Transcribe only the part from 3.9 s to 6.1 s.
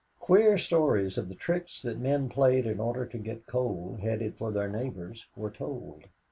headed for their neighbors, were told.